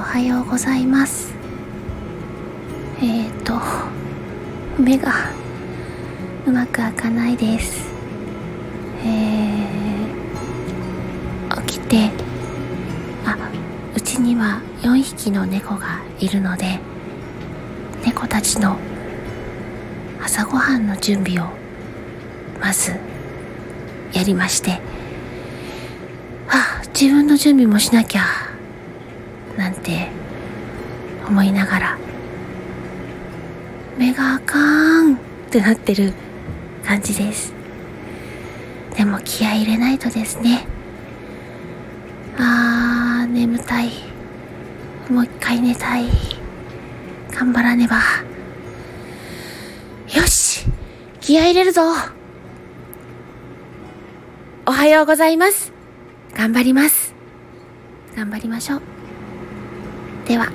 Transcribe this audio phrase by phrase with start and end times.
[0.00, 1.34] おはようございます。
[3.02, 3.52] えっ、ー、と
[4.80, 5.12] 目が
[6.46, 7.86] うまく開かないです。
[9.04, 12.10] えー、起きて
[13.26, 13.36] あ
[13.94, 16.80] うちには4匹の猫がいるので
[18.02, 18.78] 猫たちの
[20.24, 21.50] 朝ごはんの準備を
[22.58, 22.92] まず
[24.14, 24.80] やりまして。
[26.48, 28.49] あ自分の準備もしなきゃ。
[29.56, 30.08] なんて
[31.26, 31.98] 思いながら
[33.98, 35.18] 目があかんっ
[35.50, 36.14] てなってる
[36.84, 37.52] 感じです。
[38.96, 40.66] でも気合い入れないとですね。
[42.38, 43.90] あー眠たい。
[45.10, 46.04] もう一回寝たい。
[47.30, 47.96] 頑張らねば。
[50.14, 50.66] よし
[51.20, 51.82] 気合い入れるぞ。
[54.66, 55.72] おはようございます。
[56.34, 57.14] 頑張ります。
[58.16, 58.99] 頑張りましょう。
[60.30, 60.54] では。